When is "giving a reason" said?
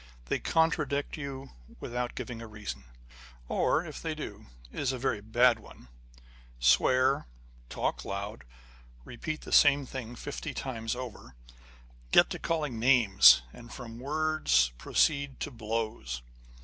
2.15-2.85